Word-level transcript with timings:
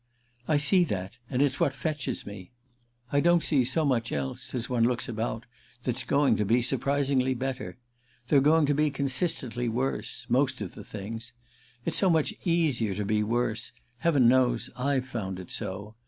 "I 0.47 0.57
see 0.57 0.83
that, 0.85 1.19
and 1.29 1.43
it's 1.43 1.59
what 1.59 1.75
fetches 1.75 2.25
me. 2.25 2.49
I 3.11 3.19
don't 3.19 3.43
see 3.43 3.63
so 3.63 3.85
much 3.85 4.11
else—as 4.11 4.67
one 4.67 4.85
looks 4.85 5.07
about—that's 5.07 6.05
going 6.05 6.37
to 6.37 6.43
be 6.43 6.63
surprisingly 6.63 7.35
better. 7.35 7.77
They're 8.27 8.41
going 8.41 8.65
to 8.65 8.73
be 8.73 8.89
consistently 8.89 9.69
worse—most 9.69 10.59
of 10.59 10.73
the 10.73 10.83
things. 10.83 11.33
It's 11.85 11.97
so 11.97 12.09
much 12.09 12.33
easier 12.43 12.95
to 12.95 13.05
be 13.05 13.21
worse—heaven 13.21 14.27
knows 14.27 14.71
I've 14.75 15.05
found 15.05 15.39
it 15.39 15.51
so. 15.51 15.93